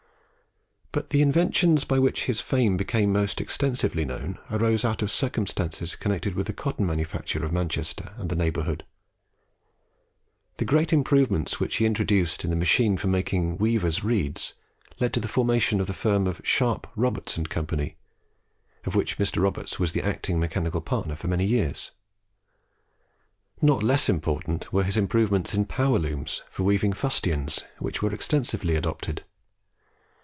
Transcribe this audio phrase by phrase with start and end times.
[0.93, 5.95] But the inventions by which his fame became most extensively known arose out of circumstances
[5.95, 8.83] connected with the cotton manufactures of Manchester and the neighbourhood.
[10.57, 14.53] The great improvements which he introduced in the machine for making weavers' reeds,
[14.99, 17.65] led to the formation of the firm of Sharp, Roberts, and Co.,
[18.83, 19.41] of which Mr.
[19.41, 21.91] Roberts was the acting mechanical partner for many years.
[23.61, 28.75] Not less important were his improvements in power looms for weaving fustians, which were extensively
[28.75, 29.23] adopted.